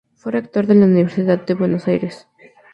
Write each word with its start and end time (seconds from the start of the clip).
Fue 0.15 0.31
rector 0.31 0.65
de 0.65 0.73
la 0.73 0.85
Universidad 0.87 1.45
de 1.45 1.53
Buenos 1.53 1.87
Aires. 1.87 2.27